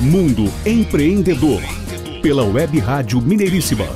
Mundo 0.00 0.52
Empreendedor, 0.66 1.62
pela 2.20 2.44
Web 2.44 2.78
Rádio 2.80 3.18
Mineiríssima. 3.18 3.86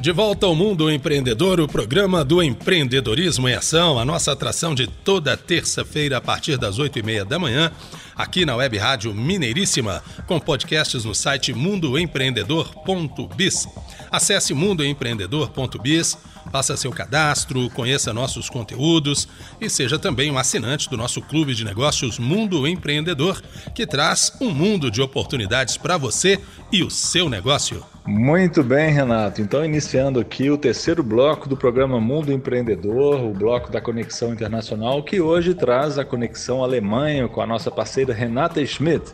De 0.00 0.12
volta 0.12 0.46
ao 0.46 0.54
Mundo 0.54 0.90
Empreendedor, 0.90 1.60
o 1.60 1.68
programa 1.68 2.24
do 2.24 2.42
empreendedorismo 2.42 3.50
em 3.50 3.54
ação, 3.54 3.98
a 3.98 4.04
nossa 4.04 4.32
atração 4.32 4.74
de 4.74 4.86
toda 4.86 5.36
terça-feira 5.36 6.16
a 6.16 6.22
partir 6.22 6.56
das 6.56 6.78
oito 6.78 6.98
e 6.98 7.02
meia 7.02 7.24
da 7.24 7.38
manhã, 7.38 7.70
aqui 8.16 8.46
na 8.46 8.56
Web 8.56 8.78
Rádio 8.78 9.14
Mineiríssima, 9.14 10.02
com 10.26 10.40
podcasts 10.40 11.04
no 11.04 11.14
site 11.14 11.52
mundoempreendedor.biz. 11.52 13.68
Acesse 14.10 14.54
mundoempreendedor.biz 14.54 16.16
Faça 16.54 16.76
seu 16.76 16.92
cadastro, 16.92 17.68
conheça 17.70 18.12
nossos 18.12 18.48
conteúdos 18.48 19.26
e 19.60 19.68
seja 19.68 19.98
também 19.98 20.30
um 20.30 20.38
assinante 20.38 20.88
do 20.88 20.96
nosso 20.96 21.20
clube 21.20 21.52
de 21.52 21.64
negócios 21.64 22.16
Mundo 22.16 22.64
Empreendedor, 22.64 23.42
que 23.74 23.84
traz 23.84 24.32
um 24.40 24.50
mundo 24.50 24.88
de 24.88 25.02
oportunidades 25.02 25.76
para 25.76 25.96
você 25.96 26.38
e 26.70 26.84
o 26.84 26.90
seu 26.90 27.28
negócio. 27.28 27.84
Muito 28.06 28.62
bem, 28.62 28.92
Renato. 28.92 29.42
Então, 29.42 29.64
iniciando 29.64 30.20
aqui 30.20 30.48
o 30.48 30.56
terceiro 30.56 31.02
bloco 31.02 31.48
do 31.48 31.56
programa 31.56 32.00
Mundo 32.00 32.32
Empreendedor, 32.32 33.20
o 33.24 33.34
bloco 33.34 33.72
da 33.72 33.80
Conexão 33.80 34.32
Internacional, 34.32 35.02
que 35.02 35.20
hoje 35.20 35.54
traz 35.54 35.98
a 35.98 36.04
conexão 36.04 36.62
Alemanha 36.62 37.26
com 37.26 37.40
a 37.40 37.46
nossa 37.48 37.68
parceira 37.68 38.14
Renata 38.14 38.64
Schmidt. 38.64 39.10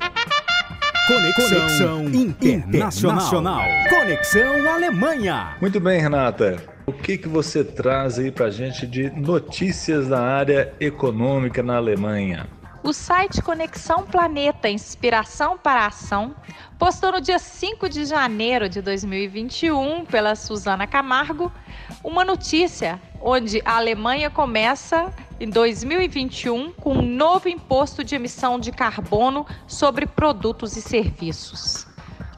Conexão, 1.06 1.48
Conexão 1.48 2.04
Internacional. 2.04 3.16
Internacional. 3.16 3.62
Conexão 3.88 4.74
Alemanha. 4.74 5.56
Muito 5.58 5.80
bem, 5.80 6.02
Renata. 6.02 6.69
O 6.86 6.92
que, 6.92 7.18
que 7.18 7.28
você 7.28 7.62
traz 7.62 8.18
aí 8.18 8.30
para 8.30 8.50
gente 8.50 8.86
de 8.86 9.10
notícias 9.10 10.08
da 10.08 10.20
área 10.20 10.74
econômica 10.80 11.62
na 11.62 11.76
Alemanha? 11.76 12.48
O 12.82 12.94
site 12.94 13.42
Conexão 13.42 14.06
Planeta 14.06 14.68
Inspiração 14.68 15.58
para 15.58 15.82
a 15.82 15.86
Ação 15.88 16.34
postou 16.78 17.12
no 17.12 17.20
dia 17.20 17.38
5 17.38 17.90
de 17.90 18.06
janeiro 18.06 18.70
de 18.70 18.80
2021, 18.80 20.06
pela 20.06 20.34
Suzana 20.34 20.86
Camargo, 20.86 21.52
uma 22.02 22.24
notícia 22.24 22.98
onde 23.20 23.60
a 23.66 23.76
Alemanha 23.76 24.30
começa 24.30 25.12
em 25.38 25.50
2021 25.50 26.72
com 26.72 26.94
um 26.94 27.02
novo 27.02 27.50
imposto 27.50 28.02
de 28.02 28.14
emissão 28.14 28.58
de 28.58 28.72
carbono 28.72 29.46
sobre 29.66 30.06
produtos 30.06 30.74
e 30.74 30.80
serviços. 30.80 31.89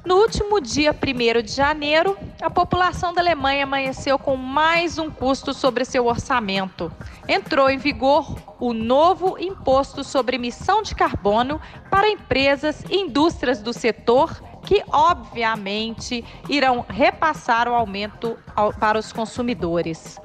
No 0.05 0.17
último 0.17 0.61
dia 0.61 0.93
1 0.93 1.43
de 1.43 1.53
janeiro, 1.53 2.19
a 2.41 2.51
população 2.51 3.15
da 3.15 3.21
Alemanha 3.21 3.63
amanheceu 3.63 4.19
com 4.19 4.37
mais 4.37 4.99
um 4.99 5.09
custo 5.09 5.55
sobre 5.55 5.85
seu 5.85 6.07
orçamento. 6.07 6.93
Entrou 7.29 7.71
em 7.71 7.79
vigor 7.79 8.37
o 8.59 8.73
novo 8.73 9.39
imposto 9.39 10.03
sobre 10.03 10.35
emissão 10.35 10.83
de 10.83 10.93
carbono 10.93 11.61
para 11.89 12.11
empresas 12.11 12.83
e 12.91 12.97
indústrias 12.97 13.61
do 13.61 13.73
setor, 13.73 14.43
que 14.67 14.83
obviamente 14.89 16.25
irão 16.49 16.85
repassar 16.89 17.69
o 17.69 17.75
aumento 17.75 18.37
para 18.81 18.99
os 18.99 19.13
consumidores. 19.13 20.19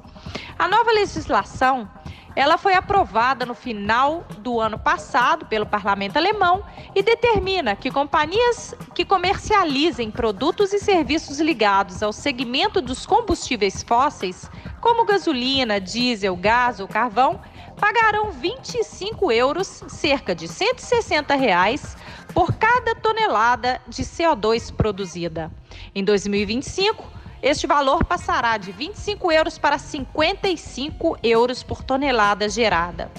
A 0.58 0.66
nova 0.66 0.90
legislação 0.90 1.88
ela 2.36 2.56
foi 2.56 2.74
aprovada 2.74 3.44
no 3.44 3.54
final 3.54 4.24
do 4.38 4.60
ano 4.60 4.78
passado 4.78 5.46
pelo 5.46 5.66
parlamento 5.66 6.16
alemão 6.16 6.64
e 6.94 7.02
determina 7.02 7.74
que 7.74 7.90
companhias 7.90 8.74
que 8.94 9.04
comercializem 9.04 10.10
produtos 10.10 10.72
e 10.72 10.78
serviços 10.78 11.40
ligados 11.40 12.02
ao 12.02 12.12
segmento 12.12 12.80
dos 12.80 13.06
combustíveis 13.06 13.82
fósseis, 13.82 14.50
como 14.80 15.04
gasolina, 15.04 15.80
diesel, 15.80 16.36
gás 16.36 16.80
ou 16.80 16.86
carvão, 16.86 17.40
pagarão 17.78 18.30
25 18.30 19.30
euros, 19.32 19.84
cerca 19.88 20.34
de 20.34 20.48
160 20.48 21.34
reais, 21.34 21.96
por 22.34 22.52
cada 22.54 22.94
tonelada 22.94 23.80
de 23.88 24.02
CO2 24.02 24.72
produzida. 24.74 25.50
Em 25.94 26.04
2025, 26.04 27.17
este 27.42 27.66
valor 27.66 28.04
passará 28.04 28.56
de 28.56 28.72
25 28.72 29.30
euros 29.32 29.58
para 29.58 29.78
55 29.78 31.18
euros 31.22 31.62
por 31.62 31.82
tonelada 31.82 32.48
gerada. 32.48 33.10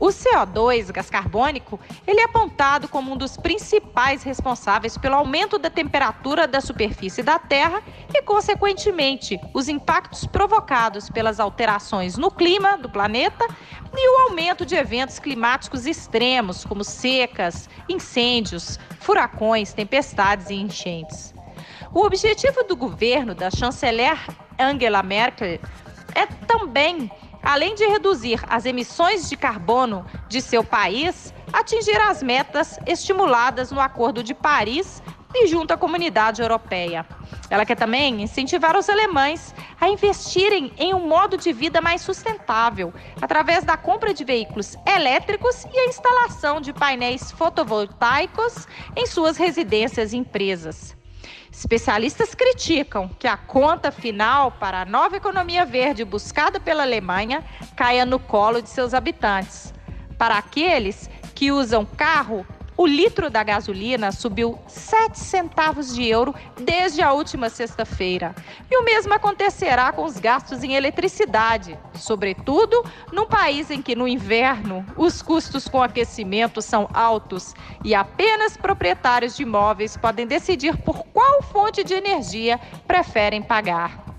O 0.00 0.06
CO2, 0.06 0.90
gás 0.90 1.10
carbônico, 1.10 1.78
ele 2.06 2.20
é 2.20 2.24
apontado 2.24 2.88
como 2.88 3.12
um 3.12 3.16
dos 3.18 3.36
principais 3.36 4.22
responsáveis 4.22 4.96
pelo 4.96 5.14
aumento 5.14 5.58
da 5.58 5.68
temperatura 5.68 6.48
da 6.48 6.58
superfície 6.62 7.22
da 7.22 7.38
Terra 7.38 7.82
e, 8.14 8.22
consequentemente, 8.22 9.38
os 9.52 9.68
impactos 9.68 10.26
provocados 10.26 11.10
pelas 11.10 11.38
alterações 11.38 12.16
no 12.16 12.30
clima 12.30 12.78
do 12.78 12.88
planeta 12.88 13.46
e 13.94 14.08
o 14.08 14.28
aumento 14.28 14.64
de 14.64 14.74
eventos 14.74 15.18
climáticos 15.18 15.84
extremos, 15.84 16.64
como 16.64 16.82
secas, 16.82 17.68
incêndios, 17.86 18.78
furacões, 19.00 19.74
tempestades 19.74 20.48
e 20.48 20.54
enchentes. 20.54 21.34
O 21.92 22.04
objetivo 22.06 22.62
do 22.62 22.76
governo 22.76 23.34
da 23.34 23.50
chanceler 23.50 24.16
Angela 24.56 25.02
Merkel 25.02 25.58
é 26.14 26.24
também, 26.46 27.10
além 27.42 27.74
de 27.74 27.84
reduzir 27.84 28.40
as 28.48 28.64
emissões 28.64 29.28
de 29.28 29.36
carbono 29.36 30.06
de 30.28 30.40
seu 30.40 30.62
país, 30.62 31.34
atingir 31.52 32.00
as 32.00 32.22
metas 32.22 32.78
estimuladas 32.86 33.72
no 33.72 33.80
Acordo 33.80 34.22
de 34.22 34.32
Paris 34.32 35.02
e 35.34 35.48
junto 35.48 35.72
à 35.72 35.76
comunidade 35.76 36.40
europeia. 36.40 37.04
Ela 37.50 37.66
quer 37.66 37.76
também 37.76 38.22
incentivar 38.22 38.76
os 38.76 38.88
alemães 38.88 39.52
a 39.80 39.88
investirem 39.88 40.72
em 40.78 40.94
um 40.94 41.08
modo 41.08 41.36
de 41.36 41.52
vida 41.52 41.80
mais 41.80 42.02
sustentável, 42.02 42.94
através 43.20 43.64
da 43.64 43.76
compra 43.76 44.14
de 44.14 44.22
veículos 44.22 44.76
elétricos 44.86 45.64
e 45.64 45.76
a 45.76 45.86
instalação 45.86 46.60
de 46.60 46.72
painéis 46.72 47.32
fotovoltaicos 47.32 48.68
em 48.94 49.06
suas 49.06 49.36
residências 49.36 50.12
e 50.12 50.18
empresas. 50.18 50.99
Especialistas 51.60 52.34
criticam 52.34 53.10
que 53.18 53.28
a 53.28 53.36
conta 53.36 53.92
final 53.92 54.50
para 54.52 54.80
a 54.80 54.84
nova 54.86 55.18
economia 55.18 55.66
verde 55.66 56.06
buscada 56.06 56.58
pela 56.58 56.84
Alemanha 56.84 57.44
caia 57.76 58.06
no 58.06 58.18
colo 58.18 58.62
de 58.62 58.70
seus 58.70 58.94
habitantes. 58.94 59.74
Para 60.16 60.38
aqueles 60.38 61.10
que 61.34 61.52
usam 61.52 61.84
carro 61.84 62.46
o 62.80 62.86
litro 62.86 63.28
da 63.28 63.42
gasolina 63.42 64.10
subiu 64.10 64.58
7 64.66 65.18
centavos 65.18 65.94
de 65.94 66.08
euro 66.08 66.34
desde 66.58 67.02
a 67.02 67.12
última 67.12 67.50
sexta-feira. 67.50 68.34
E 68.70 68.76
o 68.78 68.82
mesmo 68.82 69.12
acontecerá 69.12 69.92
com 69.92 70.02
os 70.02 70.18
gastos 70.18 70.64
em 70.64 70.72
eletricidade, 70.72 71.78
sobretudo 71.94 72.82
num 73.12 73.26
país 73.26 73.70
em 73.70 73.82
que 73.82 73.94
no 73.94 74.08
inverno 74.08 74.82
os 74.96 75.20
custos 75.20 75.68
com 75.68 75.82
aquecimento 75.82 76.62
são 76.62 76.88
altos 76.94 77.54
e 77.84 77.94
apenas 77.94 78.56
proprietários 78.56 79.36
de 79.36 79.42
imóveis 79.42 79.98
podem 79.98 80.26
decidir 80.26 80.74
por 80.78 81.04
qual 81.12 81.42
fonte 81.42 81.84
de 81.84 81.92
energia 81.92 82.58
preferem 82.86 83.42
pagar. 83.42 84.10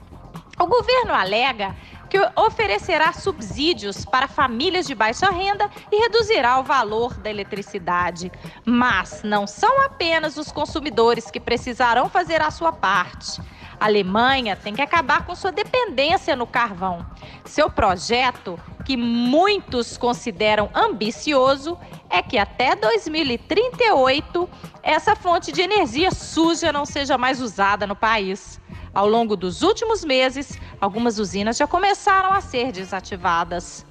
O 0.60 0.68
governo 0.68 1.16
alega 1.16 1.76
que 2.12 2.20
oferecerá 2.36 3.14
subsídios 3.14 4.04
para 4.04 4.28
famílias 4.28 4.86
de 4.86 4.94
baixa 4.94 5.32
renda 5.32 5.72
e 5.90 6.02
reduzirá 6.02 6.60
o 6.60 6.64
valor 6.64 7.14
da 7.14 7.30
eletricidade. 7.30 8.30
Mas 8.66 9.24
não 9.24 9.48
são 9.48 9.82
apenas 9.86 10.36
os 10.36 10.52
consumidores 10.52 11.32
que 11.32 11.40
precisarão 11.40 12.10
fazer 12.10 12.42
a 12.42 12.52
sua 12.52 12.74
parte. 12.74 13.42
A 13.80 13.86
Alemanha 13.86 14.58
tem 14.58 14.74
que 14.74 14.82
acabar 14.82 15.26
com 15.26 15.34
sua 15.34 15.54
dependência 15.54 16.36
no 16.36 16.46
carvão. 16.46 17.06
Seu 17.46 17.70
projeto, 17.70 18.60
que 18.86 18.98
muitos 18.98 19.96
consideram 19.98 20.70
ambicioso, 20.76 21.80
é 22.10 22.22
que 22.22 22.38
até 22.38 22.76
2038 22.76 24.50
essa 24.84 25.16
fonte 25.16 25.54
de 25.54 25.62
energia 25.62 26.12
suja 26.12 26.74
não 26.74 26.86
seja 26.86 27.18
mais 27.18 27.40
usada 27.40 27.88
no 27.88 27.96
país. 27.96 28.60
Ao 28.94 29.08
longo 29.08 29.38
dos 29.38 29.62
últimos 29.62 30.04
meses, 30.04 30.60
algumas 30.80 31.18
usinas 31.18 31.58
já 31.58 31.66
começaram 31.66 32.34
a 32.34 32.42
ser 32.42 32.72
desativadas. 32.72 33.86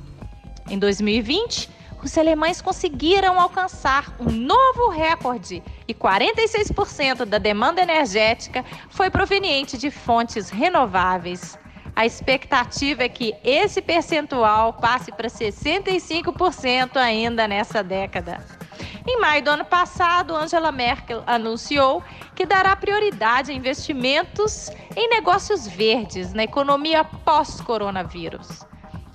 Em 0.69 0.78
2020, 0.78 1.71
os 2.03 2.16
alemães 2.16 2.60
conseguiram 2.60 3.41
alcançar 3.41 4.15
um 4.21 4.30
novo 4.30 4.89
recorde 4.89 5.63
e 5.89 5.95
46% 5.95 7.25
da 7.25 7.39
demanda 7.39 7.80
energética 7.80 8.65
foi 8.89 9.10
proveniente 9.10 9.78
de 9.78 9.91
fontes 9.91 10.51
renováveis. 10.51 11.59
A 11.97 12.07
expectativa 12.07 13.03
é 13.03 13.09
que 13.09 13.34
esse 13.45 13.83
percentual 13.83 14.75
passe 14.75 15.13
para 15.13 15.28
65% 15.28 16.97
ainda 16.97 17.48
nessa 17.48 17.83
década. 17.83 18.59
Em 19.07 19.19
maio 19.19 19.43
do 19.43 19.51
ano 19.51 19.65
passado, 19.65 20.37
Angela 20.37 20.71
Merkel 20.71 21.23
anunciou 21.27 22.03
que 22.35 22.45
dará 22.45 22.77
prioridade 22.77 23.51
a 23.51 23.55
investimentos 23.55 24.71
em 24.95 25.09
negócios 25.09 25.67
verdes 25.67 26.33
na 26.33 26.45
economia 26.45 27.03
pós-coronavírus. 27.03 28.67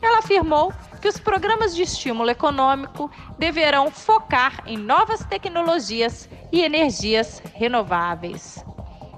Ela 0.01 0.19
afirmou 0.19 0.73
que 1.01 1.07
os 1.07 1.19
programas 1.19 1.75
de 1.75 1.83
estímulo 1.83 2.29
econômico 2.29 3.09
deverão 3.37 3.91
focar 3.91 4.63
em 4.65 4.77
novas 4.77 5.23
tecnologias 5.25 6.29
e 6.51 6.61
energias 6.61 7.41
renováveis. 7.53 8.63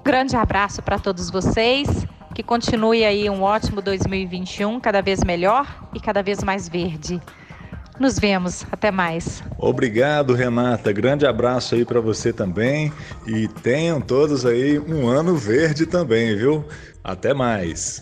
Grande 0.04 0.36
abraço 0.36 0.82
para 0.82 0.98
todos 0.98 1.30
vocês. 1.30 2.06
Que 2.34 2.42
continue 2.42 3.04
aí 3.04 3.28
um 3.28 3.42
ótimo 3.42 3.82
2021, 3.82 4.78
cada 4.78 5.02
vez 5.02 5.24
melhor 5.24 5.66
e 5.92 5.98
cada 5.98 6.22
vez 6.22 6.42
mais 6.44 6.68
verde. 6.68 7.20
Nos 7.98 8.18
vemos. 8.18 8.64
Até 8.70 8.90
mais. 8.90 9.42
Obrigado, 9.58 10.34
Renata. 10.34 10.92
Grande 10.92 11.26
abraço 11.26 11.74
aí 11.74 11.84
para 11.84 12.00
você 12.00 12.32
também. 12.32 12.92
E 13.26 13.48
tenham 13.48 14.00
todos 14.00 14.46
aí 14.46 14.78
um 14.78 15.08
ano 15.08 15.36
verde 15.36 15.86
também, 15.86 16.36
viu? 16.36 16.64
Até 17.02 17.34
mais. 17.34 18.00